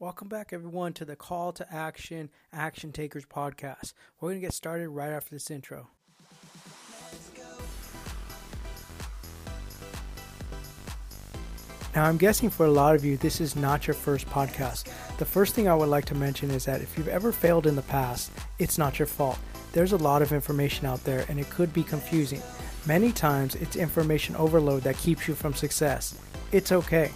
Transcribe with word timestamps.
Welcome 0.00 0.28
back, 0.28 0.52
everyone, 0.52 0.92
to 0.92 1.04
the 1.04 1.16
Call 1.16 1.52
to 1.54 1.74
Action 1.74 2.30
Action 2.52 2.92
Takers 2.92 3.24
podcast. 3.26 3.94
We're 4.20 4.28
going 4.28 4.40
to 4.40 4.46
get 4.46 4.52
started 4.52 4.90
right 4.90 5.10
after 5.10 5.34
this 5.34 5.50
intro. 5.50 5.88
Now, 11.96 12.04
I'm 12.04 12.16
guessing 12.16 12.48
for 12.48 12.64
a 12.64 12.70
lot 12.70 12.94
of 12.94 13.04
you, 13.04 13.16
this 13.16 13.40
is 13.40 13.56
not 13.56 13.88
your 13.88 13.94
first 13.94 14.28
podcast. 14.28 14.84
The 15.16 15.24
first 15.24 15.56
thing 15.56 15.66
I 15.66 15.74
would 15.74 15.88
like 15.88 16.04
to 16.04 16.14
mention 16.14 16.52
is 16.52 16.64
that 16.66 16.80
if 16.80 16.96
you've 16.96 17.08
ever 17.08 17.32
failed 17.32 17.66
in 17.66 17.74
the 17.74 17.82
past, 17.82 18.30
it's 18.60 18.78
not 18.78 19.00
your 19.00 19.06
fault. 19.06 19.40
There's 19.72 19.90
a 19.90 19.96
lot 19.96 20.22
of 20.22 20.32
information 20.32 20.86
out 20.86 21.02
there 21.02 21.26
and 21.28 21.40
it 21.40 21.50
could 21.50 21.72
be 21.72 21.82
confusing. 21.82 22.40
Many 22.86 23.10
times, 23.10 23.56
it's 23.56 23.74
information 23.74 24.36
overload 24.36 24.84
that 24.84 24.96
keeps 24.96 25.26
you 25.26 25.34
from 25.34 25.54
success. 25.54 26.16
It's 26.52 26.70
okay. 26.70 27.10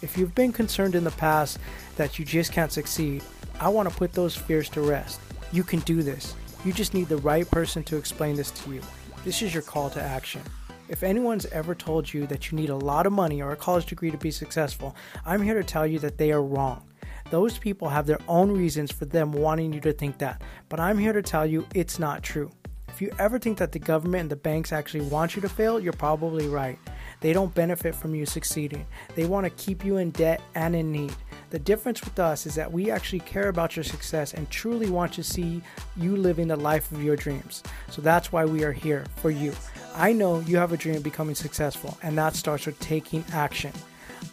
If 0.00 0.16
you've 0.16 0.34
been 0.34 0.52
concerned 0.52 0.94
in 0.94 1.02
the 1.02 1.10
past 1.10 1.58
that 1.96 2.18
you 2.18 2.24
just 2.24 2.52
can't 2.52 2.70
succeed, 2.70 3.24
I 3.58 3.68
want 3.68 3.88
to 3.88 3.94
put 3.94 4.12
those 4.12 4.36
fears 4.36 4.68
to 4.70 4.80
rest. 4.80 5.20
You 5.50 5.64
can 5.64 5.80
do 5.80 6.04
this. 6.04 6.36
You 6.64 6.72
just 6.72 6.94
need 6.94 7.08
the 7.08 7.16
right 7.16 7.50
person 7.50 7.82
to 7.84 7.96
explain 7.96 8.36
this 8.36 8.52
to 8.52 8.74
you. 8.74 8.82
This 9.24 9.42
is 9.42 9.52
your 9.52 9.64
call 9.64 9.90
to 9.90 10.00
action. 10.00 10.42
If 10.88 11.02
anyone's 11.02 11.46
ever 11.46 11.74
told 11.74 12.12
you 12.12 12.28
that 12.28 12.50
you 12.50 12.56
need 12.56 12.70
a 12.70 12.76
lot 12.76 13.06
of 13.06 13.12
money 13.12 13.42
or 13.42 13.50
a 13.50 13.56
college 13.56 13.86
degree 13.86 14.12
to 14.12 14.16
be 14.16 14.30
successful, 14.30 14.94
I'm 15.26 15.42
here 15.42 15.54
to 15.54 15.64
tell 15.64 15.86
you 15.86 15.98
that 15.98 16.16
they 16.16 16.30
are 16.30 16.42
wrong. 16.42 16.84
Those 17.30 17.58
people 17.58 17.88
have 17.88 18.06
their 18.06 18.20
own 18.28 18.52
reasons 18.52 18.92
for 18.92 19.04
them 19.04 19.32
wanting 19.32 19.72
you 19.72 19.80
to 19.80 19.92
think 19.92 20.18
that, 20.18 20.40
but 20.68 20.78
I'm 20.80 20.96
here 20.96 21.12
to 21.12 21.22
tell 21.22 21.44
you 21.44 21.66
it's 21.74 21.98
not 21.98 22.22
true. 22.22 22.50
If 22.88 23.02
you 23.02 23.10
ever 23.18 23.38
think 23.38 23.58
that 23.58 23.72
the 23.72 23.78
government 23.78 24.22
and 24.22 24.30
the 24.30 24.36
banks 24.36 24.72
actually 24.72 25.04
want 25.04 25.36
you 25.36 25.42
to 25.42 25.48
fail, 25.48 25.78
you're 25.78 25.92
probably 25.92 26.46
right. 26.48 26.78
They 27.20 27.32
don't 27.32 27.54
benefit 27.54 27.94
from 27.94 28.14
you 28.14 28.26
succeeding. 28.26 28.86
They 29.14 29.26
want 29.26 29.44
to 29.44 29.64
keep 29.64 29.84
you 29.84 29.96
in 29.96 30.10
debt 30.10 30.40
and 30.54 30.76
in 30.76 30.92
need. 30.92 31.14
The 31.50 31.58
difference 31.58 32.04
with 32.04 32.18
us 32.18 32.46
is 32.46 32.54
that 32.54 32.70
we 32.70 32.90
actually 32.90 33.20
care 33.20 33.48
about 33.48 33.74
your 33.74 33.82
success 33.82 34.34
and 34.34 34.48
truly 34.50 34.90
want 34.90 35.12
to 35.14 35.24
see 35.24 35.62
you 35.96 36.14
living 36.16 36.48
the 36.48 36.56
life 36.56 36.92
of 36.92 37.02
your 37.02 37.16
dreams. 37.16 37.62
So 37.90 38.02
that's 38.02 38.30
why 38.30 38.44
we 38.44 38.64
are 38.64 38.72
here 38.72 39.04
for 39.16 39.30
you. 39.30 39.52
I 39.94 40.12
know 40.12 40.40
you 40.40 40.58
have 40.58 40.72
a 40.72 40.76
dream 40.76 40.96
of 40.96 41.02
becoming 41.02 41.34
successful, 41.34 41.96
and 42.02 42.16
that 42.18 42.36
starts 42.36 42.66
with 42.66 42.78
taking 42.80 43.24
action. 43.32 43.72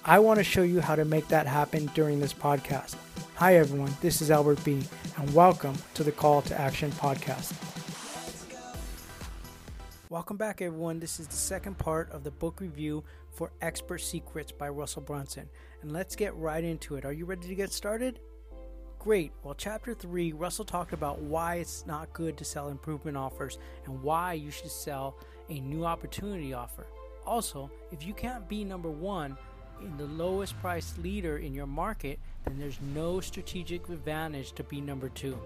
I 0.03 0.19
want 0.19 0.39
to 0.39 0.43
show 0.43 0.63
you 0.63 0.81
how 0.81 0.95
to 0.95 1.05
make 1.05 1.27
that 1.29 1.47
happen 1.47 1.89
during 1.95 2.19
this 2.19 2.33
podcast. 2.33 2.95
Hi, 3.35 3.55
everyone. 3.55 3.95
This 4.01 4.21
is 4.21 4.29
Albert 4.29 4.63
B., 4.63 4.83
and 5.17 5.33
welcome 5.33 5.75
to 5.93 6.03
the 6.03 6.11
Call 6.11 6.41
to 6.43 6.59
Action 6.59 6.91
podcast. 6.91 7.74
Welcome 10.15 10.37
back, 10.37 10.61
everyone. 10.61 11.01
This 11.01 11.19
is 11.19 11.27
the 11.27 11.35
second 11.35 11.77
part 11.77 12.09
of 12.09 12.23
the 12.23 12.31
book 12.31 12.61
review 12.61 13.03
for 13.31 13.51
Expert 13.61 13.97
Secrets 13.97 14.49
by 14.49 14.69
Russell 14.69 15.01
Brunson. 15.01 15.49
And 15.81 15.91
let's 15.91 16.15
get 16.15 16.33
right 16.37 16.63
into 16.63 16.95
it. 16.95 17.03
Are 17.03 17.11
you 17.11 17.25
ready 17.25 17.49
to 17.49 17.53
get 17.53 17.73
started? 17.73 18.21
Great. 18.97 19.33
Well, 19.43 19.55
chapter 19.55 19.93
3, 19.93 20.31
Russell 20.31 20.63
talked 20.63 20.93
about 20.93 21.19
why 21.19 21.55
it's 21.55 21.85
not 21.85 22.13
good 22.13 22.37
to 22.37 22.45
sell 22.45 22.69
improvement 22.69 23.17
offers 23.17 23.57
and 23.83 24.01
why 24.01 24.31
you 24.31 24.51
should 24.51 24.71
sell 24.71 25.17
a 25.49 25.59
new 25.59 25.83
opportunity 25.83 26.53
offer. 26.53 26.87
Also, 27.25 27.69
if 27.91 28.07
you 28.07 28.13
can't 28.13 28.47
be 28.47 28.63
number 28.63 28.89
one 28.89 29.35
in 29.81 29.97
the 29.97 30.05
lowest 30.05 30.57
price 30.61 30.97
leader 30.97 31.39
in 31.39 31.53
your 31.53 31.67
market, 31.67 32.19
then 32.45 32.57
there's 32.57 32.79
no 32.93 33.19
strategic 33.19 33.89
advantage 33.89 34.53
to 34.53 34.63
be 34.63 34.79
number 34.79 35.09
two. 35.09 35.37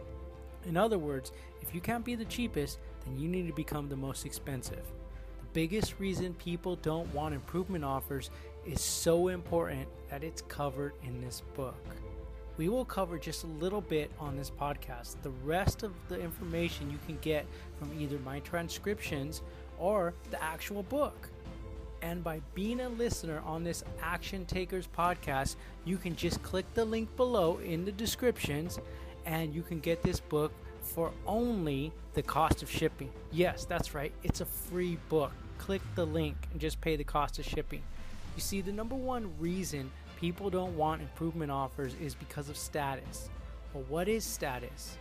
In 0.67 0.77
other 0.77 0.99
words, 0.99 1.31
if 1.59 1.73
you 1.73 1.81
can't 1.81 2.05
be 2.05 2.13
the 2.13 2.25
cheapest, 2.25 2.77
then 3.05 3.17
you 3.17 3.27
need 3.27 3.47
to 3.47 3.53
become 3.53 3.89
the 3.89 3.95
most 3.95 4.25
expensive. 4.25 4.85
The 5.39 5.47
biggest 5.53 5.99
reason 5.99 6.33
people 6.35 6.75
don't 6.77 7.13
want 7.13 7.33
improvement 7.33 7.83
offers 7.83 8.29
is 8.65 8.81
so 8.81 9.29
important 9.29 9.87
that 10.09 10.23
it's 10.23 10.41
covered 10.43 10.93
in 11.03 11.21
this 11.21 11.41
book. 11.55 11.77
We 12.57 12.67
will 12.67 12.85
cover 12.85 13.17
just 13.17 13.45
a 13.45 13.47
little 13.47 13.79
bit 13.79 14.11
on 14.19 14.35
this 14.35 14.49
podcast. 14.49 15.15
The 15.23 15.29
rest 15.45 15.83
of 15.83 15.93
the 16.09 16.19
information 16.19 16.91
you 16.91 16.99
can 17.05 17.17
get 17.21 17.45
from 17.77 17.89
either 17.97 18.19
my 18.19 18.41
transcriptions 18.41 19.41
or 19.77 20.13
the 20.29 20.43
actual 20.43 20.83
book. 20.83 21.29
And 22.01 22.23
by 22.23 22.41
being 22.53 22.81
a 22.81 22.89
listener 22.89 23.41
on 23.45 23.63
this 23.63 23.83
Action 24.01 24.45
Takers 24.45 24.87
podcast, 24.87 25.55
you 25.85 25.97
can 25.97 26.15
just 26.15 26.43
click 26.43 26.65
the 26.73 26.85
link 26.85 27.13
below 27.15 27.59
in 27.59 27.85
the 27.85 27.91
descriptions 27.91 28.79
and 29.25 29.53
you 29.53 29.61
can 29.61 29.79
get 29.79 30.01
this 30.03 30.19
book 30.19 30.51
for 30.81 31.11
only 31.25 31.91
the 32.13 32.21
cost 32.21 32.63
of 32.63 32.69
shipping. 32.69 33.09
Yes, 33.31 33.65
that's 33.65 33.93
right. 33.93 34.11
It's 34.23 34.41
a 34.41 34.45
free 34.45 34.97
book. 35.09 35.31
Click 35.57 35.81
the 35.95 36.05
link 36.05 36.35
and 36.51 36.59
just 36.59 36.81
pay 36.81 36.95
the 36.95 37.03
cost 37.03 37.39
of 37.39 37.45
shipping. 37.45 37.81
You 38.35 38.41
see, 38.41 38.61
the 38.61 38.71
number 38.71 38.95
one 38.95 39.31
reason 39.39 39.91
people 40.19 40.49
don't 40.49 40.75
want 40.75 41.01
improvement 41.01 41.51
offers 41.51 41.93
is 42.01 42.15
because 42.15 42.49
of 42.49 42.57
status. 42.57 43.29
Well, 43.73 43.83
what 43.87 44.07
is 44.07 44.23
status? 44.23 44.97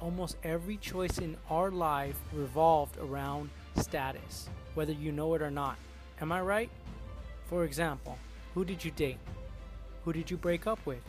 Almost 0.00 0.36
every 0.44 0.76
choice 0.76 1.18
in 1.18 1.36
our 1.50 1.70
life 1.70 2.16
revolved 2.32 2.96
around 2.98 3.50
status, 3.76 4.48
whether 4.74 4.92
you 4.92 5.12
know 5.12 5.34
it 5.34 5.42
or 5.42 5.50
not. 5.50 5.76
Am 6.20 6.32
I 6.32 6.40
right? 6.40 6.70
For 7.48 7.64
example, 7.64 8.16
who 8.54 8.64
did 8.64 8.84
you 8.84 8.90
date? 8.90 9.18
Who 10.04 10.12
did 10.12 10.30
you 10.30 10.36
break 10.36 10.66
up 10.66 10.78
with? 10.86 11.02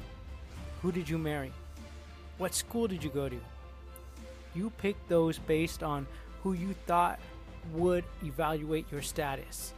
Who 0.82 0.92
did 0.92 1.08
you 1.08 1.18
marry? 1.18 1.52
What 2.38 2.56
school 2.56 2.88
did 2.88 3.04
you 3.04 3.10
go 3.10 3.30
to? 3.30 3.40
You 4.54 4.70
picked 4.78 5.08
those 5.08 5.40
based 5.40 5.84
on 5.84 6.08
who 6.44 6.54
you 6.54 6.74
thought 6.86 7.20
would 7.74 8.04
evaluate 8.24 8.92
your 8.92 9.02
status. 9.02 9.74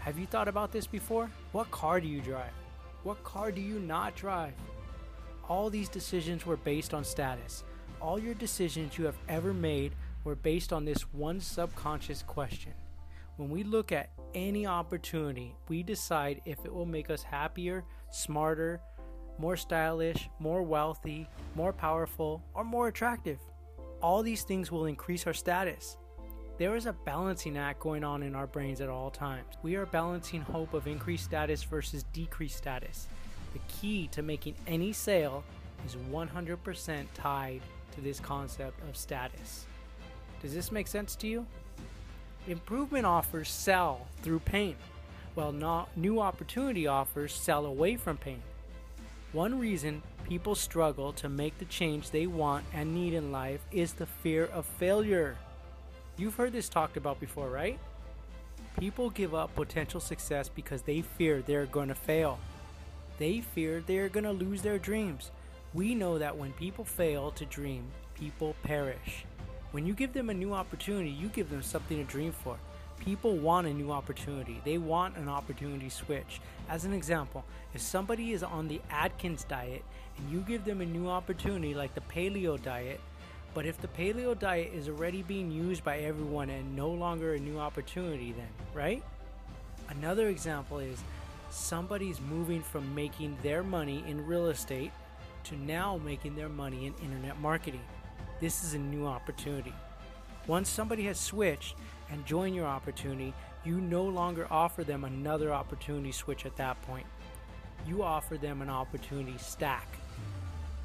Have 0.00 0.18
you 0.18 0.26
thought 0.26 0.48
about 0.48 0.72
this 0.72 0.86
before? 0.86 1.30
What 1.52 1.70
car 1.70 2.00
do 2.00 2.08
you 2.08 2.20
drive? 2.20 2.52
What 3.04 3.22
car 3.24 3.52
do 3.52 3.60
you 3.60 3.78
not 3.78 4.16
drive? 4.16 4.54
All 5.48 5.70
these 5.70 5.88
decisions 5.88 6.44
were 6.44 6.56
based 6.56 6.94
on 6.94 7.04
status. 7.04 7.64
All 8.00 8.18
your 8.18 8.34
decisions 8.34 8.98
you 8.98 9.04
have 9.04 9.18
ever 9.28 9.54
made 9.54 9.92
were 10.24 10.34
based 10.34 10.72
on 10.72 10.84
this 10.84 11.02
one 11.12 11.40
subconscious 11.40 12.22
question. 12.22 12.72
When 13.36 13.48
we 13.48 13.62
look 13.64 13.92
at 13.92 14.10
any 14.34 14.66
opportunity, 14.66 15.54
we 15.68 15.82
decide 15.82 16.40
if 16.44 16.64
it 16.64 16.72
will 16.72 16.86
make 16.86 17.10
us 17.10 17.22
happier, 17.22 17.84
smarter, 18.10 18.80
more 19.38 19.56
stylish, 19.56 20.28
more 20.38 20.62
wealthy, 20.62 21.28
more 21.54 21.72
powerful, 21.72 22.42
or 22.54 22.64
more 22.64 22.88
attractive. 22.88 23.38
All 24.02 24.22
these 24.22 24.42
things 24.42 24.72
will 24.72 24.86
increase 24.86 25.26
our 25.26 25.32
status. 25.32 25.96
There 26.58 26.74
is 26.74 26.86
a 26.86 26.92
balancing 26.92 27.56
act 27.56 27.80
going 27.80 28.04
on 28.04 28.22
in 28.22 28.34
our 28.34 28.46
brains 28.46 28.80
at 28.80 28.88
all 28.88 29.10
times. 29.10 29.46
We 29.62 29.76
are 29.76 29.86
balancing 29.86 30.42
hope 30.42 30.74
of 30.74 30.86
increased 30.86 31.24
status 31.24 31.62
versus 31.62 32.02
decreased 32.12 32.56
status. 32.56 33.06
The 33.52 33.60
key 33.68 34.08
to 34.08 34.22
making 34.22 34.56
any 34.66 34.92
sale 34.92 35.44
is 35.86 35.96
100% 36.10 37.06
tied 37.14 37.60
to 37.94 38.00
this 38.00 38.18
concept 38.18 38.80
of 38.88 38.96
status. 38.96 39.66
Does 40.40 40.52
this 40.52 40.72
make 40.72 40.88
sense 40.88 41.14
to 41.16 41.26
you? 41.28 41.46
Improvement 42.48 43.06
offers 43.06 43.48
sell 43.48 44.08
through 44.22 44.40
pain, 44.40 44.74
while 45.34 45.86
new 45.96 46.20
opportunity 46.20 46.88
offers 46.88 47.32
sell 47.32 47.66
away 47.66 47.96
from 47.96 48.16
pain. 48.16 48.42
One 49.32 49.58
reason 49.58 50.02
people 50.24 50.54
struggle 50.54 51.12
to 51.14 51.28
make 51.28 51.58
the 51.58 51.64
change 51.66 52.10
they 52.10 52.26
want 52.26 52.64
and 52.72 52.94
need 52.94 53.14
in 53.14 53.32
life 53.32 53.60
is 53.70 53.92
the 53.92 54.06
fear 54.06 54.46
of 54.46 54.66
failure. 54.66 55.36
You've 56.16 56.34
heard 56.34 56.52
this 56.52 56.68
talked 56.68 56.96
about 56.96 57.20
before, 57.20 57.48
right? 57.48 57.78
People 58.78 59.10
give 59.10 59.34
up 59.34 59.54
potential 59.54 60.00
success 60.00 60.48
because 60.48 60.82
they 60.82 61.02
fear 61.02 61.42
they're 61.42 61.66
going 61.66 61.88
to 61.88 61.94
fail. 61.94 62.38
They 63.18 63.40
fear 63.40 63.82
they're 63.86 64.08
going 64.08 64.24
to 64.24 64.32
lose 64.32 64.62
their 64.62 64.78
dreams. 64.78 65.30
We 65.74 65.94
know 65.94 66.18
that 66.18 66.36
when 66.36 66.52
people 66.52 66.84
fail 66.84 67.30
to 67.32 67.44
dream, 67.44 67.84
people 68.14 68.54
perish. 68.62 69.24
When 69.72 69.86
you 69.86 69.94
give 69.94 70.12
them 70.12 70.30
a 70.30 70.34
new 70.34 70.52
opportunity, 70.52 71.10
you 71.10 71.28
give 71.28 71.50
them 71.50 71.62
something 71.62 71.96
to 71.96 72.04
dream 72.04 72.32
for. 72.32 72.58
People 73.04 73.36
want 73.36 73.66
a 73.66 73.74
new 73.74 73.90
opportunity. 73.90 74.60
They 74.64 74.78
want 74.78 75.16
an 75.16 75.28
opportunity 75.28 75.88
switch. 75.88 76.40
As 76.68 76.84
an 76.84 76.92
example, 76.92 77.44
if 77.74 77.80
somebody 77.80 78.32
is 78.32 78.44
on 78.44 78.68
the 78.68 78.80
Atkins 78.90 79.42
diet 79.42 79.82
and 80.16 80.30
you 80.30 80.38
give 80.40 80.64
them 80.64 80.80
a 80.80 80.86
new 80.86 81.08
opportunity 81.08 81.74
like 81.74 81.96
the 81.96 82.00
paleo 82.02 82.62
diet, 82.62 83.00
but 83.54 83.66
if 83.66 83.80
the 83.80 83.88
paleo 83.88 84.38
diet 84.38 84.70
is 84.72 84.88
already 84.88 85.22
being 85.22 85.50
used 85.50 85.82
by 85.82 85.98
everyone 85.98 86.48
and 86.48 86.76
no 86.76 86.90
longer 86.90 87.34
a 87.34 87.40
new 87.40 87.58
opportunity, 87.58 88.32
then, 88.32 88.48
right? 88.72 89.02
Another 89.88 90.28
example 90.28 90.78
is 90.78 91.02
somebody's 91.50 92.20
moving 92.20 92.62
from 92.62 92.94
making 92.94 93.36
their 93.42 93.64
money 93.64 94.04
in 94.06 94.24
real 94.24 94.46
estate 94.46 94.92
to 95.42 95.56
now 95.56 96.00
making 96.04 96.36
their 96.36 96.48
money 96.48 96.86
in 96.86 96.94
internet 97.02 97.38
marketing. 97.40 97.82
This 98.40 98.62
is 98.62 98.74
a 98.74 98.78
new 98.78 99.06
opportunity. 99.06 99.74
Once 100.46 100.68
somebody 100.68 101.02
has 101.04 101.18
switched 101.18 101.74
and 102.10 102.24
join 102.26 102.54
your 102.54 102.66
opportunity, 102.66 103.34
you 103.64 103.80
no 103.80 104.04
longer 104.04 104.46
offer 104.50 104.84
them 104.84 105.04
another 105.04 105.52
opportunity 105.52 106.12
switch 106.12 106.46
at 106.46 106.56
that 106.56 106.80
point. 106.82 107.06
You 107.86 108.02
offer 108.02 108.36
them 108.36 108.62
an 108.62 108.70
opportunity 108.70 109.38
stack. 109.38 109.86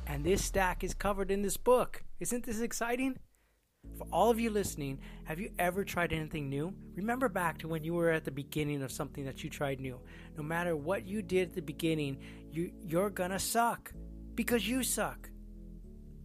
And 0.05 0.23
this 0.23 0.43
stack 0.43 0.83
is 0.83 0.93
covered 0.93 1.31
in 1.31 1.41
this 1.41 1.57
book. 1.57 2.03
Isn't 2.19 2.45
this 2.45 2.61
exciting? 2.61 3.19
For 3.97 4.07
all 4.11 4.29
of 4.29 4.39
you 4.39 4.49
listening, 4.49 4.99
have 5.25 5.39
you 5.39 5.51
ever 5.59 5.83
tried 5.83 6.13
anything 6.13 6.49
new? 6.49 6.73
Remember 6.95 7.29
back 7.29 7.57
to 7.59 7.67
when 7.67 7.83
you 7.83 7.93
were 7.93 8.11
at 8.11 8.25
the 8.25 8.31
beginning 8.31 8.81
of 8.81 8.91
something 8.91 9.25
that 9.25 9.43
you 9.43 9.49
tried 9.49 9.79
new. 9.79 9.99
No 10.37 10.43
matter 10.43 10.75
what 10.75 11.05
you 11.05 11.21
did 11.21 11.49
at 11.49 11.55
the 11.55 11.61
beginning, 11.61 12.17
you, 12.51 12.71
you're 12.83 13.09
gonna 13.09 13.39
suck. 13.39 13.93
because 14.35 14.67
you 14.67 14.83
suck. 14.83 15.29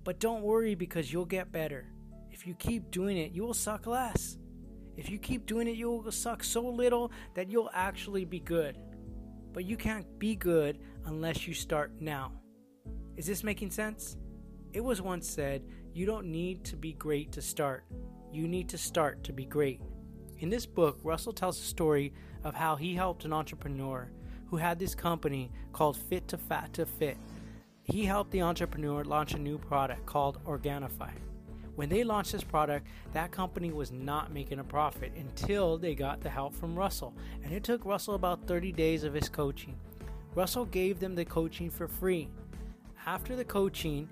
But 0.04 0.20
don't 0.20 0.42
worry 0.42 0.74
because 0.74 1.12
you'll 1.12 1.24
get 1.24 1.50
better. 1.50 1.86
If 2.30 2.46
you 2.46 2.54
keep 2.54 2.90
doing 2.90 3.16
it, 3.16 3.32
you 3.32 3.42
will 3.42 3.54
suck 3.54 3.86
less. 3.86 4.36
If 4.96 5.10
you 5.10 5.18
keep 5.18 5.46
doing 5.46 5.68
it, 5.68 5.76
you 5.76 5.90
will 5.90 6.12
suck 6.12 6.44
so 6.44 6.62
little 6.62 7.12
that 7.34 7.50
you'll 7.50 7.70
actually 7.72 8.24
be 8.24 8.40
good. 8.40 8.76
But 9.52 9.64
you 9.64 9.76
can't 9.76 10.06
be 10.18 10.36
good 10.36 10.78
unless 11.06 11.46
you 11.46 11.54
start 11.54 11.92
now. 12.00 12.32
Is 13.16 13.26
this 13.26 13.44
making 13.44 13.70
sense? 13.70 14.16
It 14.72 14.82
was 14.82 15.02
once 15.02 15.28
said, 15.28 15.62
you 15.92 16.06
don't 16.06 16.26
need 16.26 16.64
to 16.64 16.76
be 16.76 16.94
great 16.94 17.32
to 17.32 17.42
start. 17.42 17.84
You 18.32 18.48
need 18.48 18.68
to 18.70 18.78
start 18.78 19.22
to 19.24 19.32
be 19.32 19.44
great. 19.44 19.80
In 20.38 20.48
this 20.48 20.64
book, 20.64 20.98
Russell 21.02 21.32
tells 21.32 21.58
a 21.58 21.64
story 21.64 22.14
of 22.44 22.54
how 22.54 22.76
he 22.76 22.94
helped 22.94 23.24
an 23.24 23.32
entrepreneur 23.32 24.10
who 24.46 24.56
had 24.56 24.78
this 24.78 24.94
company 24.94 25.50
called 25.72 25.96
Fit 25.96 26.28
to 26.28 26.38
Fat 26.38 26.72
to 26.74 26.86
Fit. 26.86 27.16
He 27.84 28.04
helped 28.04 28.30
the 28.30 28.42
entrepreneur 28.42 29.04
launch 29.04 29.34
a 29.34 29.38
new 29.38 29.58
product 29.58 30.06
called 30.06 30.42
Organifi. 30.44 31.12
When 31.74 31.88
they 31.88 32.04
launched 32.04 32.32
this 32.32 32.44
product, 32.44 32.86
that 33.12 33.30
company 33.30 33.72
was 33.72 33.92
not 33.92 34.32
making 34.32 34.58
a 34.58 34.64
profit 34.64 35.12
until 35.16 35.78
they 35.78 35.94
got 35.94 36.20
the 36.20 36.28
help 36.28 36.54
from 36.54 36.76
Russell. 36.76 37.14
And 37.42 37.52
it 37.52 37.64
took 37.64 37.84
Russell 37.86 38.14
about 38.14 38.46
30 38.46 38.72
days 38.72 39.04
of 39.04 39.14
his 39.14 39.28
coaching. 39.28 39.76
Russell 40.34 40.66
gave 40.66 41.00
them 41.00 41.14
the 41.14 41.24
coaching 41.24 41.70
for 41.70 41.88
free. 41.88 42.28
After 43.06 43.36
the 43.36 43.44
coaching 43.44 44.08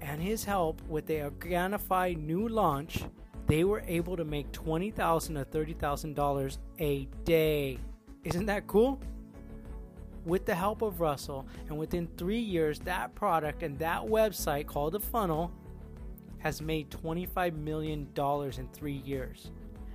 and 0.00 0.20
his 0.20 0.44
help 0.44 0.82
with 0.86 1.06
the 1.06 1.30
Organifi 1.30 2.16
new 2.18 2.48
launch, 2.48 3.04
they 3.46 3.64
were 3.64 3.82
able 3.86 4.16
to 4.16 4.24
make 4.24 4.52
$20,000 4.52 4.94
to 4.94 5.58
$30,000 5.58 6.58
a 6.80 7.04
day. 7.24 7.78
Isn't 8.24 8.46
that 8.46 8.66
cool? 8.66 9.00
With 10.24 10.46
the 10.46 10.54
help 10.54 10.80
of 10.80 11.00
Russell, 11.00 11.46
and 11.68 11.76
within 11.76 12.08
three 12.16 12.38
years, 12.38 12.78
that 12.80 13.14
product 13.14 13.62
and 13.62 13.78
that 13.78 14.02
website 14.02 14.66
called 14.66 14.94
The 14.94 15.00
Funnel 15.00 15.52
has 16.44 16.60
made 16.60 16.90
$25 16.90 17.56
million 17.56 18.06
in 18.16 18.68
three 18.74 19.02
years. 19.04 19.50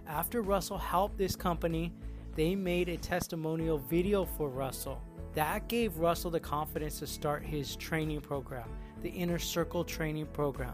After 0.07 0.42
Russell 0.42 0.80
helped 0.80 1.16
this 1.16 1.36
company, 1.36 1.94
they 2.36 2.56
made 2.56 2.90
a 2.90 2.98
testimonial 2.98 3.78
video 3.78 4.25
for 4.25 4.50
Russell. 4.50 5.00
That 5.36 5.68
gave 5.68 6.00
Russell 6.00 6.31
the 6.31 6.40
confidence 6.40 6.98
to 7.00 7.07
start 7.07 7.46
his 7.46 7.75
training 7.75 8.22
program, 8.22 8.68
the 9.04 9.10
Inner 9.10 9.38
Circle 9.38 9.84
Training 9.84 10.25
Program. 10.25 10.74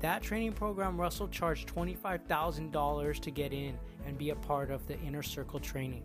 That 0.00 0.22
training 0.22 0.54
program, 0.54 0.98
Russell 0.98 1.28
charged 1.28 1.68
$25,000 1.68 3.20
to 3.20 3.30
get 3.30 3.52
in 3.52 3.78
and 4.06 4.16
be 4.16 4.30
a 4.30 4.36
part 4.36 4.70
of 4.70 4.86
the 4.86 4.98
Inner 5.00 5.22
Circle 5.22 5.60
training. 5.60 6.02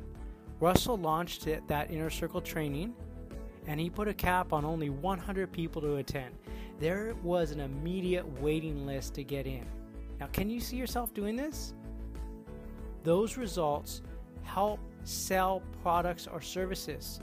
Russell 0.59 0.97
launched 0.97 1.47
that 1.69 1.89
Inner 1.89 2.09
Circle 2.09 2.41
training 2.41 2.93
and 3.67 3.79
he 3.79 3.89
put 3.89 4.09
a 4.09 4.13
cap 4.13 4.53
on 4.53 4.65
only 4.65 4.89
100 4.89 5.51
people 5.51 5.81
to 5.81 5.95
attend. 5.95 6.35
There 6.79 7.15
was 7.23 7.51
an 7.51 7.61
immediate 7.61 8.27
waiting 8.41 8.85
list 8.85 9.13
to 9.15 9.23
get 9.23 9.47
in. 9.47 9.65
Now, 10.19 10.27
can 10.27 10.49
you 10.49 10.59
see 10.59 10.75
yourself 10.75 11.13
doing 11.13 11.35
this? 11.35 11.73
Those 13.03 13.37
results 13.37 14.01
help 14.43 14.79
sell 15.03 15.61
products 15.81 16.27
or 16.27 16.41
services. 16.41 17.19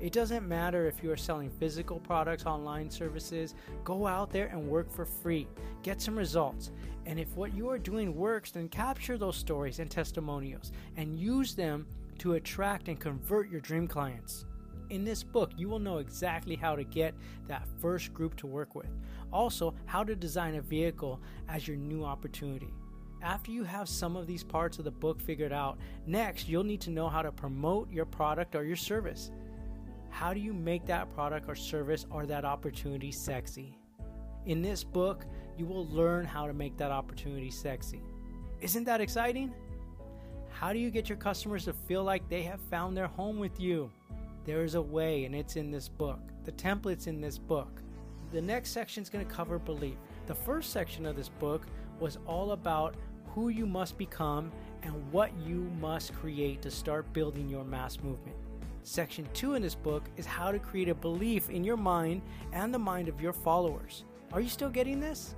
It 0.00 0.14
doesn't 0.14 0.48
matter 0.48 0.86
if 0.86 1.02
you 1.02 1.12
are 1.12 1.16
selling 1.16 1.50
physical 1.50 1.98
products, 1.98 2.46
online 2.46 2.88
services, 2.88 3.54
go 3.84 4.06
out 4.06 4.30
there 4.30 4.46
and 4.46 4.66
work 4.66 4.90
for 4.90 5.04
free. 5.04 5.46
Get 5.82 6.00
some 6.00 6.16
results. 6.16 6.70
And 7.04 7.20
if 7.20 7.36
what 7.36 7.54
you 7.54 7.68
are 7.68 7.78
doing 7.78 8.16
works, 8.16 8.50
then 8.50 8.68
capture 8.68 9.18
those 9.18 9.36
stories 9.36 9.78
and 9.78 9.90
testimonials 9.90 10.72
and 10.96 11.18
use 11.18 11.54
them 11.54 11.86
to 12.18 12.34
attract 12.34 12.88
and 12.88 12.98
convert 12.98 13.50
your 13.50 13.60
dream 13.60 13.86
clients. 13.86 14.46
In 14.90 15.04
this 15.04 15.22
book, 15.22 15.52
you 15.56 15.68
will 15.68 15.78
know 15.78 15.98
exactly 15.98 16.56
how 16.56 16.74
to 16.74 16.82
get 16.82 17.14
that 17.46 17.66
first 17.80 18.12
group 18.12 18.36
to 18.36 18.48
work 18.48 18.74
with. 18.74 18.90
Also, 19.32 19.72
how 19.86 20.02
to 20.02 20.16
design 20.16 20.56
a 20.56 20.60
vehicle 20.60 21.20
as 21.48 21.68
your 21.68 21.76
new 21.76 22.04
opportunity. 22.04 22.74
After 23.22 23.52
you 23.52 23.62
have 23.62 23.88
some 23.88 24.16
of 24.16 24.26
these 24.26 24.42
parts 24.42 24.78
of 24.78 24.84
the 24.84 24.90
book 24.90 25.20
figured 25.20 25.52
out, 25.52 25.78
next 26.06 26.48
you'll 26.48 26.64
need 26.64 26.80
to 26.82 26.90
know 26.90 27.08
how 27.08 27.22
to 27.22 27.30
promote 27.30 27.90
your 27.92 28.04
product 28.04 28.56
or 28.56 28.64
your 28.64 28.76
service. 28.76 29.30
How 30.08 30.34
do 30.34 30.40
you 30.40 30.52
make 30.52 30.86
that 30.86 31.08
product 31.14 31.48
or 31.48 31.54
service 31.54 32.04
or 32.10 32.26
that 32.26 32.44
opportunity 32.44 33.12
sexy? 33.12 33.78
In 34.46 34.60
this 34.60 34.82
book, 34.82 35.24
you 35.56 35.66
will 35.66 35.86
learn 35.86 36.24
how 36.24 36.48
to 36.48 36.52
make 36.52 36.76
that 36.78 36.90
opportunity 36.90 37.50
sexy. 37.50 38.02
Isn't 38.60 38.84
that 38.84 39.00
exciting? 39.00 39.54
How 40.48 40.72
do 40.72 40.80
you 40.80 40.90
get 40.90 41.08
your 41.08 41.18
customers 41.18 41.66
to 41.66 41.72
feel 41.72 42.02
like 42.02 42.28
they 42.28 42.42
have 42.42 42.60
found 42.70 42.96
their 42.96 43.06
home 43.06 43.38
with 43.38 43.60
you? 43.60 43.90
There 44.44 44.64
is 44.64 44.74
a 44.74 44.82
way, 44.82 45.24
and 45.24 45.34
it's 45.34 45.56
in 45.56 45.70
this 45.70 45.88
book. 45.88 46.20
The 46.44 46.52
template's 46.52 47.06
in 47.06 47.20
this 47.20 47.38
book. 47.38 47.82
The 48.32 48.40
next 48.40 48.70
section 48.70 49.02
is 49.02 49.10
going 49.10 49.26
to 49.26 49.32
cover 49.32 49.58
belief. 49.58 49.96
The 50.26 50.34
first 50.34 50.70
section 50.70 51.04
of 51.04 51.16
this 51.16 51.28
book 51.28 51.66
was 51.98 52.18
all 52.26 52.52
about 52.52 52.94
who 53.34 53.48
you 53.48 53.66
must 53.66 53.98
become 53.98 54.50
and 54.82 55.12
what 55.12 55.30
you 55.44 55.70
must 55.80 56.14
create 56.14 56.62
to 56.62 56.70
start 56.70 57.12
building 57.12 57.48
your 57.48 57.64
mass 57.64 58.00
movement. 58.00 58.36
Section 58.82 59.28
2 59.34 59.54
in 59.54 59.62
this 59.62 59.74
book 59.74 60.04
is 60.16 60.24
how 60.24 60.50
to 60.50 60.58
create 60.58 60.88
a 60.88 60.94
belief 60.94 61.50
in 61.50 61.62
your 61.62 61.76
mind 61.76 62.22
and 62.52 62.72
the 62.72 62.78
mind 62.78 63.08
of 63.08 63.20
your 63.20 63.34
followers. 63.34 64.04
Are 64.32 64.40
you 64.40 64.48
still 64.48 64.70
getting 64.70 65.00
this? 65.00 65.34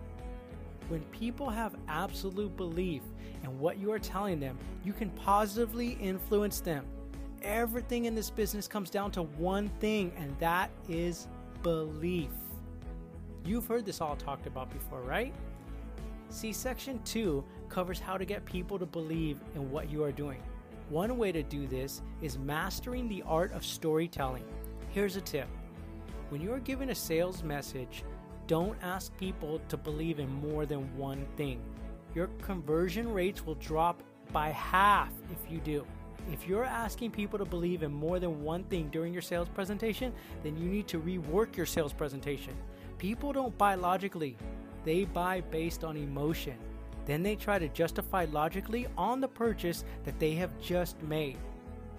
When 0.88 1.00
people 1.06 1.50
have 1.50 1.74
absolute 1.88 2.56
belief 2.56 3.02
in 3.42 3.58
what 3.58 3.78
you 3.78 3.90
are 3.90 3.98
telling 3.98 4.38
them, 4.38 4.58
you 4.84 4.92
can 4.92 5.10
positively 5.10 5.98
influence 6.00 6.60
them. 6.60 6.84
Everything 7.42 8.04
in 8.04 8.14
this 8.14 8.30
business 8.30 8.68
comes 8.68 8.88
down 8.88 9.10
to 9.12 9.22
one 9.22 9.68
thing, 9.80 10.12
and 10.16 10.36
that 10.38 10.70
is 10.88 11.26
belief. 11.62 12.30
You've 13.44 13.66
heard 13.66 13.84
this 13.84 14.00
all 14.00 14.14
talked 14.14 14.46
about 14.46 14.70
before, 14.70 15.00
right? 15.00 15.34
See, 16.28 16.52
section 16.52 17.02
2 17.04 17.44
covers 17.68 17.98
how 17.98 18.16
to 18.16 18.24
get 18.24 18.44
people 18.44 18.78
to 18.78 18.86
believe 18.86 19.40
in 19.54 19.70
what 19.70 19.90
you 19.90 20.04
are 20.04 20.12
doing. 20.12 20.40
One 20.88 21.18
way 21.18 21.32
to 21.32 21.42
do 21.42 21.66
this 21.66 22.02
is 22.20 22.38
mastering 22.38 23.08
the 23.08 23.22
art 23.26 23.52
of 23.52 23.64
storytelling. 23.64 24.44
Here's 24.90 25.16
a 25.16 25.20
tip 25.20 25.48
when 26.28 26.40
you 26.40 26.52
are 26.52 26.60
given 26.60 26.90
a 26.90 26.94
sales 26.94 27.42
message, 27.42 28.04
don't 28.46 28.78
ask 28.82 29.14
people 29.18 29.60
to 29.68 29.76
believe 29.76 30.18
in 30.18 30.32
more 30.32 30.64
than 30.64 30.96
one 30.96 31.26
thing. 31.36 31.60
Your 32.14 32.28
conversion 32.40 33.12
rates 33.12 33.44
will 33.44 33.56
drop 33.56 34.02
by 34.32 34.48
half 34.50 35.10
if 35.30 35.52
you 35.52 35.58
do. 35.60 35.84
If 36.30 36.46
you're 36.46 36.64
asking 36.64 37.10
people 37.10 37.38
to 37.38 37.44
believe 37.44 37.82
in 37.82 37.92
more 37.92 38.20
than 38.20 38.42
one 38.42 38.64
thing 38.64 38.88
during 38.90 39.12
your 39.12 39.22
sales 39.22 39.48
presentation, 39.48 40.12
then 40.42 40.56
you 40.56 40.68
need 40.68 40.86
to 40.88 41.00
rework 41.00 41.56
your 41.56 41.66
sales 41.66 41.92
presentation. 41.92 42.54
People 42.98 43.32
don't 43.32 43.56
buy 43.58 43.74
logically, 43.74 44.36
they 44.84 45.04
buy 45.04 45.40
based 45.40 45.82
on 45.84 45.96
emotion. 45.96 46.56
Then 47.04 47.22
they 47.22 47.34
try 47.34 47.58
to 47.58 47.68
justify 47.68 48.26
logically 48.30 48.86
on 48.96 49.20
the 49.20 49.28
purchase 49.28 49.84
that 50.04 50.18
they 50.20 50.34
have 50.34 50.58
just 50.60 51.02
made. 51.02 51.38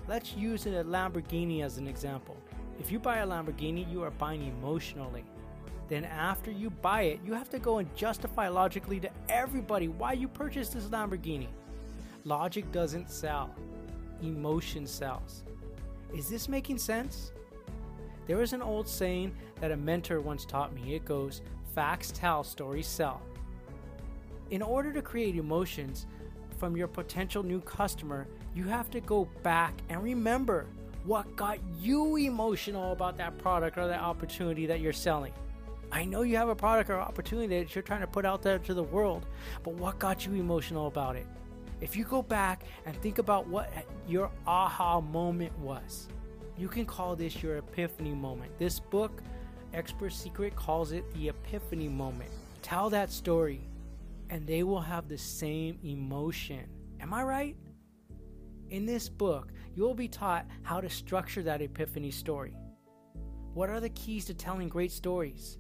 Let's 0.08 0.34
use 0.36 0.66
a 0.66 0.70
Lamborghini 0.70 1.64
as 1.64 1.78
an 1.78 1.88
example. 1.88 2.38
If 2.80 2.92
you 2.92 3.00
buy 3.00 3.18
a 3.18 3.28
Lamborghini, 3.28 3.90
you 3.92 4.02
are 4.04 4.12
buying 4.12 4.48
emotionally. 4.48 5.26
Then, 5.90 6.06
after 6.06 6.50
you 6.50 6.70
buy 6.70 7.04
it, 7.04 7.20
you 7.26 7.34
have 7.34 7.50
to 7.50 7.60
go 7.60 7.80
and 7.80 7.94
justify 7.96 8.48
logically 8.48 9.00
to 9.02 9.10
everybody 9.28 9.90
why 9.90 10.14
you 10.14 10.30
purchased 10.30 10.74
this 10.74 10.86
Lamborghini. 10.86 11.48
Logic 12.24 12.70
doesn't 12.72 13.12
sell, 13.12 13.54
emotion 14.22 14.86
sells. 14.86 15.44
Is 16.16 16.30
this 16.30 16.48
making 16.48 16.78
sense? 16.78 17.32
There 18.28 18.42
is 18.42 18.54
an 18.54 18.62
old 18.62 18.88
saying 18.88 19.36
that 19.60 19.72
a 19.72 19.78
mentor 19.78 20.22
once 20.22 20.46
taught 20.46 20.74
me. 20.74 20.96
It 20.96 21.06
goes, 21.06 21.42
Facts 21.74 22.12
tell, 22.12 22.44
stories 22.44 22.88
sell. 22.88 23.22
In 24.52 24.62
order 24.62 24.94
to 24.94 25.02
create 25.02 25.36
emotions 25.36 26.06
from 26.58 26.78
your 26.78 26.88
potential 26.88 27.42
new 27.42 27.60
customer, 27.62 28.28
you 28.54 28.64
have 28.66 28.92
to 28.92 29.02
go 29.02 29.28
back 29.42 29.74
and 29.90 30.02
remember 30.04 30.68
what 31.04 31.36
got 31.36 31.58
you 31.80 32.16
emotional 32.18 32.92
about 32.92 33.18
that 33.18 33.38
product 33.40 33.78
or 33.78 33.88
that 33.88 34.02
opportunity 34.02 34.66
that 34.68 34.80
you're 34.80 34.94
selling. 34.94 35.34
I 35.92 36.06
know 36.06 36.22
you 36.22 36.38
have 36.38 36.50
a 36.50 36.56
product 36.56 36.90
or 36.90 37.00
opportunity 37.00 37.60
that 37.60 37.76
you're 37.76 37.84
trying 37.84 38.02
to 38.02 38.08
put 38.08 38.26
out 38.26 38.42
there 38.42 38.60
to 38.60 38.74
the 38.74 38.84
world, 38.84 39.26
but 39.64 39.74
what 39.74 40.00
got 40.00 40.26
you 40.26 40.34
emotional 40.34 40.88
about 40.88 41.16
it? 41.16 41.28
If 41.84 41.98
you 41.98 42.06
go 42.06 42.22
back 42.22 42.64
and 42.86 42.96
think 43.02 43.18
about 43.18 43.46
what 43.46 43.70
your 44.08 44.32
aha 44.48 45.02
moment 45.02 45.52
was, 45.60 46.08
you 46.58 46.70
can 46.70 46.86
call 46.86 47.14
this 47.14 47.44
your 47.44 47.58
epiphany 47.58 48.14
moment. 48.14 48.58
This 48.58 48.80
book, 48.80 49.22
Expert 49.74 50.14
Secret, 50.14 50.56
calls 50.56 50.94
it 50.94 51.04
the 51.14 51.28
epiphany 51.28 51.90
moment. 51.90 52.30
Tell 52.62 52.90
that 52.92 53.12
story 53.12 53.68
and 54.30 54.48
they 54.48 54.64
will 54.64 54.80
have 54.80 55.10
the 55.10 55.18
same 55.18 55.78
emotion. 55.84 56.70
Am 57.02 57.14
I 57.14 57.22
right? 57.24 57.58
In 58.70 58.86
this 58.86 59.10
book, 59.10 59.52
you 59.76 59.84
will 59.84 59.94
be 59.94 60.08
taught 60.08 60.46
how 60.62 60.80
to 60.80 60.90
structure 60.90 61.44
that 61.44 61.62
epiphany 61.62 62.12
story. 62.12 62.56
What 63.54 63.70
are 63.70 63.82
the 63.82 63.90
keys 63.90 64.24
to 64.28 64.34
telling 64.34 64.70
great 64.70 64.94
stories? 64.94 65.58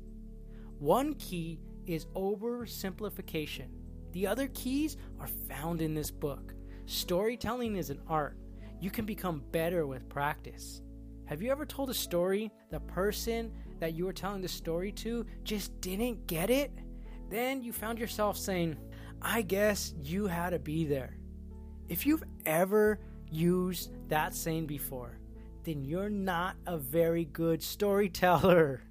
One 0.80 1.15
key 1.15 1.60
is 1.86 2.06
oversimplification. 2.15 3.68
The 4.13 4.27
other 4.27 4.48
keys 4.53 4.96
are 5.20 5.27
found 5.27 5.82
in 5.82 5.96
this 5.96 6.12
book. 6.12 6.53
Storytelling 6.86 7.75
is 7.75 7.89
an 7.89 8.00
art. 8.08 8.38
You 8.79 8.91
can 8.91 9.05
become 9.05 9.43
better 9.51 9.88
with 9.88 10.08
practice. 10.08 10.82
Have 11.25 11.41
you 11.41 11.51
ever 11.51 11.65
told 11.65 11.89
a 11.89 11.96
story? 11.96 12.51
The 12.70 12.79
person 12.82 13.51
that 13.79 13.96
you 13.96 14.05
were 14.05 14.13
telling 14.13 14.41
the 14.41 14.48
story 14.48 14.91
to 14.93 15.25
just 15.43 15.79
didn't 15.82 16.27
get 16.27 16.51
it, 16.51 16.72
then 17.29 17.63
you 17.63 17.74
found 17.74 17.98
yourself 17.98 18.38
saying, 18.38 18.77
I 19.20 19.41
guess 19.41 19.96
you 20.00 20.27
had 20.27 20.51
to 20.51 20.60
be 20.60 20.86
there. 20.86 21.17
If 21.88 22.05
you've 22.05 22.24
ever 22.46 23.00
used 23.32 23.91
that 24.10 24.36
saying 24.36 24.67
before, 24.67 25.17
then 25.63 25.84
you're 25.84 26.10
not 26.10 26.55
a 26.67 26.77
very 26.77 27.25
good 27.25 27.63
storyteller. 27.63 28.82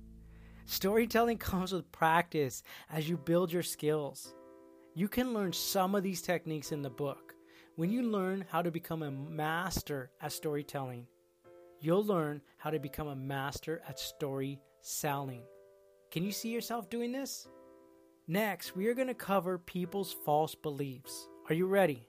Storytelling 0.65 1.39
comes 1.39 1.73
with 1.73 1.93
practice 1.93 2.65
as 2.91 3.09
you 3.09 3.17
build 3.17 3.53
your 3.53 3.63
skills. 3.63 4.35
You 4.95 5.09
can 5.09 5.33
learn 5.33 5.55
some 5.55 5.95
of 5.95 6.03
these 6.03 6.21
techniques 6.21 6.71
in 6.71 6.83
the 6.83 6.91
book. 6.91 7.35
When 7.77 7.91
you 7.91 8.03
learn 8.03 8.45
how 8.51 8.61
to 8.61 8.71
become 8.71 9.03
a 9.03 9.11
master 9.11 10.11
at 10.21 10.33
storytelling, 10.33 11.07
you'll 11.81 12.05
learn 12.05 12.43
how 12.59 12.69
to 12.69 12.79
become 12.79 13.09
a 13.09 13.17
master 13.17 13.81
at 13.89 13.99
story 13.99 14.61
selling. 14.83 15.45
Can 16.11 16.25
you 16.25 16.31
see 16.31 16.51
yourself 16.51 16.91
doing 16.91 17.11
this? 17.11 17.49
Next, 18.29 18.77
we 18.77 18.87
are 18.89 18.95
going 18.95 19.09
to 19.09 19.15
cover 19.15 19.57
people's 19.57 20.15
false 20.27 20.55
beliefs. 20.55 21.27
Are 21.49 21.55
you 21.55 21.65
ready? 21.65 22.07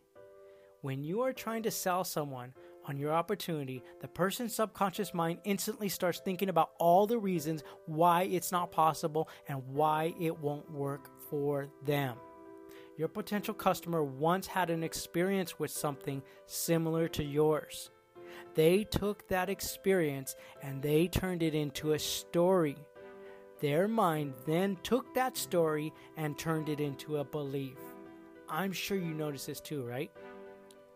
When 0.82 1.06
you 1.06 1.22
are 1.22 1.32
trying 1.32 1.64
to 1.64 1.72
sell 1.72 2.04
someone 2.04 2.54
on 2.86 2.98
your 2.98 3.14
opportunity, 3.14 3.82
the 4.02 4.10
person's 4.10 4.54
subconscious 4.54 5.14
mind 5.14 5.40
instantly 5.46 5.88
starts 5.88 6.20
thinking 6.20 6.50
about 6.50 6.72
all 6.80 7.08
the 7.08 7.18
reasons 7.18 7.64
why 7.86 8.24
it's 8.24 8.52
not 8.52 8.74
possible 8.74 9.30
and 9.48 9.66
why 9.68 10.14
it 10.20 10.38
won't 10.38 10.70
work 10.70 11.10
for 11.30 11.70
them. 11.86 12.18
Your 12.96 13.08
potential 13.08 13.56
customer 13.56 14.04
once 14.04 14.46
had 14.46 14.70
an 14.70 14.84
experience 14.84 15.58
with 15.58 15.72
something 15.72 16.22
similar 16.46 17.08
to 17.10 17.24
yours. 17.24 17.90
They 18.54 18.84
took 18.84 19.28
that 19.30 19.50
experience 19.50 20.36
and 20.62 20.82
they 20.82 21.08
turned 21.08 21.42
it 21.42 21.56
into 21.56 21.94
a 21.94 22.00
story. 22.00 22.78
Their 23.62 23.88
mind 23.88 24.36
then 24.46 24.78
took 24.84 25.14
that 25.16 25.38
story 25.38 25.92
and 26.18 26.38
turned 26.38 26.70
it 26.70 26.80
into 26.80 27.18
a 27.18 27.24
belief. 27.24 27.78
I'm 28.48 28.72
sure 28.72 28.98
you 28.98 29.16
notice 29.16 29.48
this 29.48 29.60
too, 29.60 29.84
right? 29.84 30.12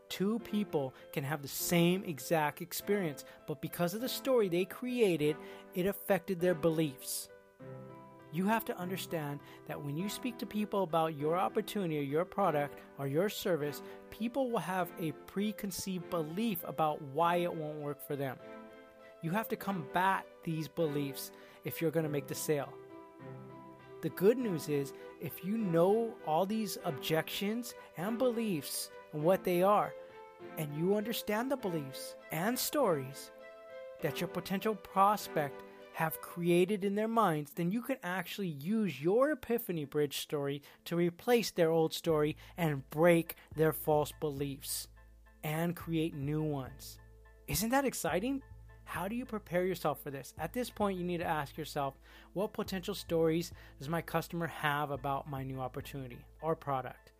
Two 0.09 0.39
people 0.39 0.93
can 1.11 1.23
have 1.23 1.41
the 1.41 1.47
same 1.47 2.03
exact 2.03 2.61
experience, 2.61 3.25
but 3.47 3.61
because 3.61 3.93
of 3.93 4.01
the 4.01 4.09
story 4.09 4.49
they 4.49 4.65
created, 4.65 5.35
it 5.73 5.87
affected 5.87 6.39
their 6.39 6.55
beliefs. 6.55 7.29
You 8.31 8.45
have 8.45 8.65
to 8.65 8.77
understand 8.77 9.39
that 9.67 9.81
when 9.81 9.95
you 9.97 10.09
speak 10.09 10.37
to 10.39 10.45
people 10.45 10.83
about 10.83 11.15
your 11.15 11.37
opportunity 11.37 11.97
or 11.99 12.03
your 12.03 12.25
product 12.25 12.77
or 12.99 13.07
your 13.07 13.29
service, 13.29 13.81
people 14.09 14.51
will 14.51 14.59
have 14.59 14.89
a 14.99 15.13
preconceived 15.27 16.09
belief 16.09 16.63
about 16.67 17.01
why 17.01 17.37
it 17.37 17.53
won't 17.53 17.79
work 17.79 18.05
for 18.05 18.15
them. 18.15 18.37
You 19.21 19.31
have 19.31 19.47
to 19.49 19.55
combat 19.55 20.25
these 20.43 20.67
beliefs 20.67 21.31
if 21.63 21.81
you're 21.81 21.91
going 21.91 22.05
to 22.05 22.11
make 22.11 22.27
the 22.27 22.35
sale. 22.35 22.71
The 24.01 24.09
good 24.09 24.37
news 24.37 24.69
is, 24.69 24.93
if 25.21 25.43
you 25.43 25.57
know 25.57 26.13
all 26.27 26.45
these 26.45 26.77
objections 26.85 27.73
and 27.97 28.17
beliefs 28.17 28.91
and 29.13 29.23
what 29.23 29.43
they 29.43 29.63
are, 29.63 29.93
and 30.57 30.71
you 30.77 30.95
understand 30.95 31.49
the 31.49 31.57
beliefs 31.57 32.15
and 32.31 32.57
stories 32.57 33.31
that 34.01 34.21
your 34.21 34.27
potential 34.27 34.75
prospect 34.75 35.63
have 35.97 36.21
created 36.21 36.85
in 36.85 36.93
their 36.93 37.07
minds, 37.07 37.53
then 37.55 37.71
you 37.71 37.81
can 37.81 37.97
actually 38.03 38.47
use 38.47 39.01
your 39.01 39.31
Epiphany 39.31 39.83
Bridge 39.83 40.19
story 40.19 40.61
to 40.85 40.95
replace 40.95 41.49
their 41.49 41.71
old 41.71 41.91
story 41.91 42.37
and 42.55 42.87
break 42.91 43.33
their 43.55 43.73
false 43.73 44.13
beliefs 44.19 44.89
and 45.43 45.75
create 45.75 46.13
new 46.13 46.43
ones. 46.43 46.99
Isn't 47.47 47.71
that 47.71 47.83
exciting? 47.83 48.43
How 48.83 49.07
do 49.07 49.15
you 49.15 49.25
prepare 49.25 49.65
yourself 49.65 49.99
for 50.03 50.11
this? 50.11 50.35
At 50.37 50.53
this 50.53 50.69
point, 50.69 50.99
you 50.99 51.03
need 51.03 51.17
to 51.17 51.25
ask 51.25 51.57
yourself 51.57 51.95
what 52.33 52.53
potential 52.53 52.93
stories 52.93 53.51
does 53.79 53.89
my 53.89 54.03
customer 54.03 54.45
have 54.45 54.91
about 54.91 55.27
my 55.27 55.41
new 55.41 55.59
opportunity 55.59 56.19
or 56.43 56.55
product? 56.55 57.11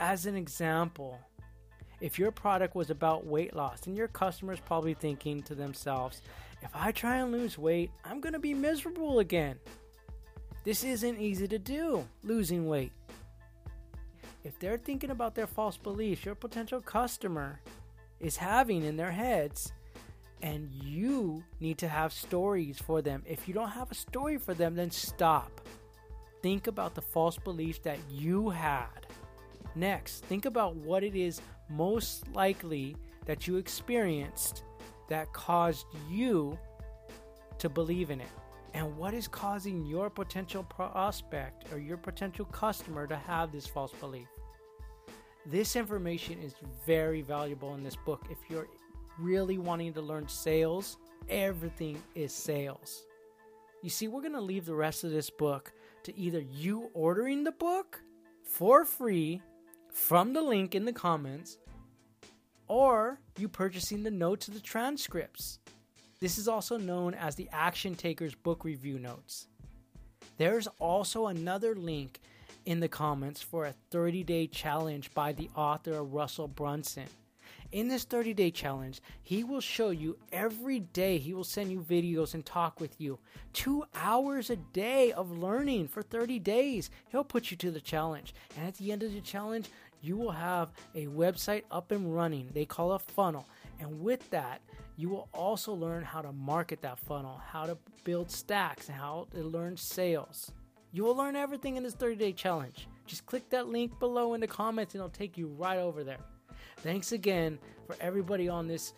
As 0.00 0.24
an 0.24 0.36
example, 0.36 1.20
if 2.00 2.18
your 2.18 2.32
product 2.32 2.74
was 2.74 2.90
about 2.90 3.26
weight 3.26 3.54
loss, 3.54 3.80
then 3.80 3.94
your 3.94 4.08
customer's 4.08 4.60
probably 4.60 4.94
thinking 4.94 5.42
to 5.42 5.54
themselves, 5.54 6.22
if 6.64 6.70
I 6.74 6.92
try 6.92 7.18
and 7.18 7.30
lose 7.30 7.58
weight, 7.58 7.90
I'm 8.04 8.20
going 8.20 8.32
to 8.32 8.38
be 8.38 8.54
miserable 8.54 9.18
again. 9.18 9.56
This 10.64 10.82
isn't 10.82 11.20
easy 11.20 11.46
to 11.46 11.58
do, 11.58 12.06
losing 12.22 12.66
weight. 12.66 12.92
If 14.44 14.58
they're 14.58 14.78
thinking 14.78 15.10
about 15.10 15.34
their 15.34 15.46
false 15.46 15.76
beliefs, 15.76 16.24
your 16.24 16.34
potential 16.34 16.80
customer 16.80 17.60
is 18.18 18.38
having 18.38 18.82
in 18.82 18.96
their 18.96 19.10
heads, 19.10 19.74
and 20.40 20.70
you 20.72 21.44
need 21.60 21.76
to 21.78 21.88
have 21.88 22.12
stories 22.14 22.78
for 22.78 23.02
them. 23.02 23.22
If 23.26 23.46
you 23.46 23.52
don't 23.52 23.68
have 23.68 23.90
a 23.90 23.94
story 23.94 24.38
for 24.38 24.54
them, 24.54 24.74
then 24.74 24.90
stop. 24.90 25.60
Think 26.42 26.66
about 26.66 26.94
the 26.94 27.02
false 27.02 27.38
beliefs 27.38 27.80
that 27.80 27.98
you 28.10 28.48
had. 28.48 29.06
Next, 29.74 30.24
think 30.24 30.46
about 30.46 30.76
what 30.76 31.04
it 31.04 31.14
is 31.14 31.42
most 31.68 32.26
likely 32.34 32.96
that 33.26 33.46
you 33.46 33.56
experienced 33.56 34.64
that 35.08 35.32
caused 35.32 35.86
you 36.08 36.58
to 37.58 37.68
believe 37.68 38.10
in 38.10 38.20
it? 38.20 38.28
And 38.74 38.96
what 38.96 39.14
is 39.14 39.28
causing 39.28 39.86
your 39.86 40.10
potential 40.10 40.64
prospect 40.64 41.72
or 41.72 41.78
your 41.78 41.96
potential 41.96 42.44
customer 42.46 43.06
to 43.06 43.16
have 43.16 43.52
this 43.52 43.66
false 43.66 43.92
belief? 43.92 44.26
This 45.46 45.76
information 45.76 46.40
is 46.42 46.54
very 46.84 47.22
valuable 47.22 47.74
in 47.74 47.84
this 47.84 47.96
book. 47.96 48.24
If 48.30 48.38
you're 48.48 48.68
really 49.18 49.58
wanting 49.58 49.92
to 49.92 50.00
learn 50.00 50.26
sales, 50.26 50.96
everything 51.28 52.02
is 52.14 52.32
sales. 52.32 53.04
You 53.82 53.90
see, 53.90 54.08
we're 54.08 54.22
going 54.22 54.32
to 54.32 54.40
leave 54.40 54.64
the 54.64 54.74
rest 54.74 55.04
of 55.04 55.10
this 55.10 55.30
book 55.30 55.72
to 56.04 56.18
either 56.18 56.40
you 56.40 56.90
ordering 56.94 57.44
the 57.44 57.52
book 57.52 58.00
for 58.42 58.84
free 58.84 59.42
from 59.92 60.32
the 60.32 60.42
link 60.42 60.74
in 60.74 60.84
the 60.84 60.92
comments 60.92 61.58
or 62.68 63.18
you 63.38 63.48
purchasing 63.48 64.02
the 64.02 64.10
notes 64.10 64.48
of 64.48 64.54
the 64.54 64.60
transcripts. 64.60 65.58
This 66.20 66.38
is 66.38 66.48
also 66.48 66.76
known 66.76 67.14
as 67.14 67.34
the 67.34 67.48
Action 67.52 67.94
Takers 67.94 68.34
Book 68.34 68.64
Review 68.64 68.98
Notes. 68.98 69.46
There's 70.38 70.66
also 70.78 71.26
another 71.26 71.74
link 71.74 72.20
in 72.64 72.80
the 72.80 72.88
comments 72.88 73.42
for 73.42 73.66
a 73.66 73.74
30 73.90 74.24
day 74.24 74.46
challenge 74.46 75.12
by 75.14 75.32
the 75.32 75.50
author 75.54 76.02
Russell 76.02 76.48
Brunson. 76.48 77.06
In 77.72 77.88
this 77.88 78.04
30 78.04 78.34
day 78.34 78.50
challenge, 78.50 79.00
he 79.22 79.42
will 79.42 79.60
show 79.60 79.90
you 79.90 80.16
every 80.32 80.78
day, 80.78 81.18
he 81.18 81.34
will 81.34 81.44
send 81.44 81.72
you 81.72 81.80
videos 81.80 82.34
and 82.34 82.46
talk 82.46 82.80
with 82.80 83.00
you. 83.00 83.18
Two 83.52 83.84
hours 83.94 84.48
a 84.48 84.56
day 84.56 85.12
of 85.12 85.38
learning 85.38 85.88
for 85.88 86.02
30 86.02 86.38
days. 86.38 86.90
He'll 87.10 87.24
put 87.24 87.50
you 87.50 87.56
to 87.56 87.70
the 87.70 87.80
challenge. 87.80 88.32
And 88.56 88.66
at 88.66 88.74
the 88.76 88.92
end 88.92 89.02
of 89.02 89.12
the 89.12 89.20
challenge, 89.20 89.68
you 90.04 90.18
will 90.18 90.30
have 90.30 90.70
a 90.94 91.06
website 91.06 91.62
up 91.70 91.90
and 91.90 92.14
running. 92.14 92.50
They 92.52 92.66
call 92.66 92.92
a 92.92 92.98
funnel. 92.98 93.46
And 93.80 94.02
with 94.02 94.28
that, 94.30 94.60
you 94.96 95.08
will 95.08 95.28
also 95.32 95.72
learn 95.72 96.04
how 96.04 96.20
to 96.20 96.30
market 96.30 96.82
that 96.82 96.98
funnel, 96.98 97.40
how 97.50 97.64
to 97.64 97.78
build 98.04 98.30
stacks, 98.30 98.88
and 98.88 98.98
how 98.98 99.28
to 99.34 99.42
learn 99.42 99.76
sales. 99.76 100.52
You 100.92 101.04
will 101.04 101.16
learn 101.16 101.36
everything 101.36 101.76
in 101.76 101.82
this 101.82 101.94
30 101.94 102.16
day 102.16 102.32
challenge. 102.32 102.86
Just 103.06 103.24
click 103.24 103.48
that 103.50 103.68
link 103.68 103.98
below 103.98 104.34
in 104.34 104.40
the 104.40 104.46
comments 104.46 104.94
and 104.94 105.00
it'll 105.00 105.10
take 105.10 105.38
you 105.38 105.48
right 105.48 105.78
over 105.78 106.04
there. 106.04 106.20
Thanks 106.78 107.12
again 107.12 107.58
for 107.86 107.96
everybody 107.98 108.48
on 108.48 108.68
this 108.68 108.92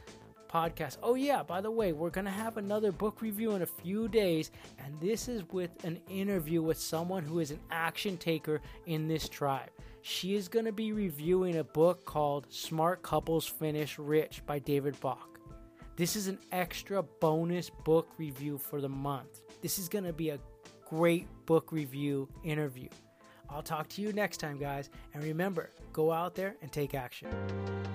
podcast. 0.51 0.99
Oh, 1.03 1.15
yeah, 1.15 1.43
by 1.43 1.61
the 1.61 1.71
way, 1.71 1.93
we're 1.93 2.11
going 2.11 2.25
to 2.25 2.31
have 2.31 2.57
another 2.57 2.91
book 2.91 3.23
review 3.23 3.53
in 3.53 3.63
a 3.63 3.67
few 3.67 4.09
days, 4.09 4.51
and 4.85 4.99
this 5.01 5.29
is 5.29 5.43
with 5.51 5.85
an 5.85 6.01
interview 6.09 6.63
with 6.63 6.79
someone 6.79 7.25
who 7.25 7.39
is 7.39 7.51
an 7.51 7.61
action 7.71 8.17
taker 8.17 8.61
in 8.87 9.09
this 9.09 9.29
tribe. 9.29 9.71
She 10.09 10.37
is 10.37 10.47
going 10.47 10.67
to 10.67 10.73
be 10.73 10.93
reviewing 10.93 11.57
a 11.57 11.65
book 11.65 12.05
called 12.05 12.47
Smart 12.49 13.03
Couples 13.03 13.45
Finish 13.45 13.99
Rich 13.99 14.41
by 14.47 14.61
David 14.61 14.95
Bach. 15.01 15.41
This 15.97 16.15
is 16.15 16.29
an 16.29 16.39
extra 16.53 17.03
bonus 17.03 17.71
book 17.71 18.07
review 18.17 18.57
for 18.57 18.81
the 18.81 18.89
month. 18.89 19.41
This 19.63 19.81
is 19.81 19.89
going 19.89 20.05
to 20.05 20.13
be 20.13 20.29
a 20.29 20.39
great 20.89 21.27
book 21.45 21.73
review 21.73 22.29
interview. 22.45 22.89
I'll 23.51 23.65
talk 23.65 23.89
to 23.89 24.01
you 24.01 24.13
next 24.13 24.37
time, 24.37 24.59
guys. 24.59 24.91
And 25.13 25.25
remember, 25.25 25.71
go 25.93 26.13
out 26.13 26.37
there 26.37 26.55
and 26.63 26.71
take 26.71 26.95
action. 26.95 27.27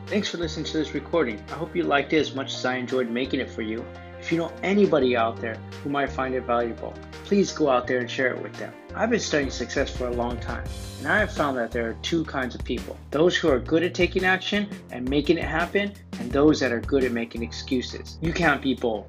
Thanks 0.07 0.27
for 0.27 0.37
listening 0.37 0.65
to 0.65 0.79
this 0.79 0.93
recording. 0.93 1.41
I 1.47 1.53
hope 1.53 1.73
you 1.73 1.83
liked 1.83 2.11
it 2.11 2.17
as 2.17 2.35
much 2.35 2.53
as 2.53 2.65
I 2.65 2.75
enjoyed 2.75 3.09
making 3.09 3.39
it 3.39 3.49
for 3.49 3.61
you. 3.61 3.85
If 4.19 4.33
you 4.33 4.37
know 4.37 4.51
anybody 4.63 5.15
out 5.15 5.37
there 5.39 5.55
who 5.81 5.89
might 5.89 6.11
find 6.11 6.35
it 6.35 6.43
valuable, 6.43 6.93
please 7.31 7.53
go 7.53 7.69
out 7.69 7.87
there 7.87 7.99
and 7.99 8.11
share 8.11 8.33
it 8.33 8.43
with 8.43 8.53
them. 8.57 8.73
I've 8.93 9.09
been 9.09 9.21
studying 9.21 9.51
success 9.51 9.89
for 9.89 10.07
a 10.07 10.11
long 10.11 10.37
time, 10.41 10.65
and 10.99 11.07
I 11.07 11.19
have 11.19 11.31
found 11.31 11.57
that 11.57 11.71
there 11.71 11.89
are 11.89 11.93
two 12.01 12.25
kinds 12.25 12.55
of 12.55 12.63
people 12.65 12.97
those 13.09 13.37
who 13.37 13.47
are 13.47 13.57
good 13.57 13.83
at 13.83 13.93
taking 13.93 14.25
action 14.25 14.67
and 14.91 15.09
making 15.09 15.37
it 15.37 15.45
happen, 15.45 15.93
and 16.19 16.29
those 16.29 16.59
that 16.59 16.73
are 16.73 16.81
good 16.81 17.05
at 17.05 17.13
making 17.13 17.41
excuses. 17.41 18.17
You 18.19 18.33
can't 18.33 18.61
be 18.61 18.73
both. 18.73 19.05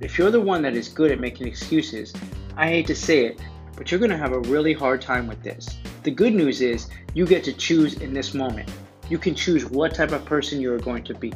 If 0.00 0.16
you're 0.16 0.30
the 0.30 0.40
one 0.40 0.62
that 0.62 0.76
is 0.76 0.88
good 0.88 1.10
at 1.10 1.20
making 1.20 1.46
excuses, 1.46 2.14
I 2.56 2.68
hate 2.68 2.86
to 2.86 2.94
say 2.94 3.26
it, 3.26 3.38
but 3.76 3.90
you're 3.90 4.00
going 4.00 4.12
to 4.12 4.16
have 4.16 4.32
a 4.32 4.40
really 4.48 4.72
hard 4.72 5.02
time 5.02 5.26
with 5.26 5.42
this. 5.42 5.76
The 6.04 6.10
good 6.10 6.32
news 6.32 6.62
is 6.62 6.88
you 7.12 7.26
get 7.26 7.44
to 7.44 7.52
choose 7.52 8.00
in 8.00 8.14
this 8.14 8.32
moment. 8.32 8.70
You 9.10 9.18
can 9.18 9.34
choose 9.34 9.66
what 9.66 9.94
type 9.94 10.12
of 10.12 10.24
person 10.24 10.58
you 10.58 10.72
are 10.72 10.78
going 10.78 11.04
to 11.04 11.12
be. 11.12 11.34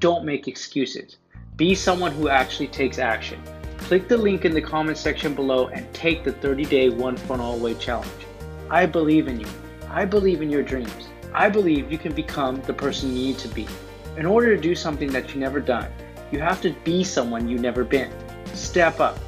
Don't 0.00 0.24
make 0.24 0.48
excuses. 0.48 1.18
Be 1.56 1.74
someone 1.74 2.12
who 2.12 2.30
actually 2.30 2.68
takes 2.68 2.98
action. 2.98 3.42
Click 3.86 4.08
the 4.08 4.16
link 4.16 4.44
in 4.44 4.52
the 4.52 4.60
comment 4.60 4.98
section 4.98 5.32
below 5.32 5.68
and 5.68 5.86
take 5.94 6.24
the 6.24 6.32
30 6.32 6.64
day 6.64 6.88
one 6.88 7.16
funnel 7.16 7.54
away 7.54 7.72
challenge. 7.74 8.10
I 8.68 8.84
believe 8.84 9.28
in 9.28 9.38
you. 9.38 9.46
I 9.88 10.04
believe 10.04 10.42
in 10.42 10.50
your 10.50 10.64
dreams. 10.64 11.08
I 11.32 11.48
believe 11.48 11.92
you 11.92 11.96
can 11.96 12.12
become 12.12 12.60
the 12.62 12.74
person 12.74 13.10
you 13.10 13.26
need 13.26 13.38
to 13.38 13.48
be. 13.48 13.68
In 14.16 14.26
order 14.26 14.56
to 14.56 14.60
do 14.60 14.74
something 14.74 15.12
that 15.12 15.28
you've 15.28 15.36
never 15.36 15.60
done, 15.60 15.88
you 16.32 16.40
have 16.40 16.60
to 16.62 16.72
be 16.82 17.04
someone 17.04 17.48
you've 17.48 17.60
never 17.60 17.84
been. 17.84 18.10
Step 18.54 18.98
up. 18.98 19.20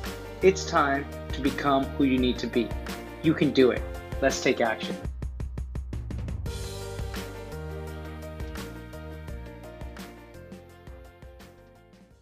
It's 0.42 0.66
time 0.66 1.06
to 1.34 1.40
become 1.40 1.84
who 1.90 2.02
you 2.02 2.18
need 2.18 2.36
to 2.40 2.48
be. 2.48 2.68
You 3.22 3.34
can 3.34 3.52
do 3.52 3.70
it. 3.70 3.82
Let's 4.20 4.42
take 4.42 4.60
action. 4.60 4.96